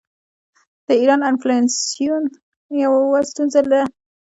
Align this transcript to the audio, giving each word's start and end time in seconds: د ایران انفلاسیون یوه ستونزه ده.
د 0.87 0.89
ایران 1.01 1.21
انفلاسیون 1.29 2.23
یوه 2.83 3.19
ستونزه 3.29 3.61
ده. 3.71 3.81